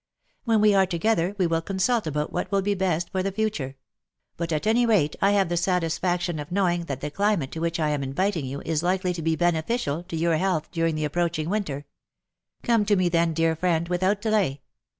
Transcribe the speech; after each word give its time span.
When 0.45 0.61
we 0.61 0.73
are 0.73 0.87
together, 0.87 1.35
we 1.37 1.45
will 1.45 1.61
consult 1.61 2.07
about 2.07 2.33
■what 2.33 2.49
will 2.49 2.63
be 2.63 2.73
best 2.73 3.11
for 3.11 3.21
the 3.21 3.31
future; 3.31 3.75
but 4.35 4.51
at 4.51 4.65
any 4.65 4.83
rate 4.83 5.15
I 5.21 5.33
have 5.33 5.47
the 5.47 5.53
satisfac 5.53 6.21
tion 6.21 6.39
of 6.39 6.51
knowing 6.51 6.85
that 6.85 7.01
the 7.01 7.11
climate 7.11 7.51
to 7.51 7.59
which 7.59 7.79
I 7.79 7.89
am 7.89 8.01
inviting 8.01 8.47
you 8.47 8.61
is 8.65 8.81
likely 8.81 9.13
to 9.13 9.21
be 9.21 9.35
beneficial 9.35 10.01
to 10.05 10.15
your 10.15 10.37
health 10.37 10.69
during 10.71 10.95
the 10.95 11.05
approaching 11.05 11.51
winter: 11.51 11.85
come 12.63 12.83
to 12.85 12.95
me, 12.95 13.09
then, 13.09 13.35
dear 13.35 13.55
friend, 13.55 13.87
without 13.89 14.23
delay. 14.23 14.63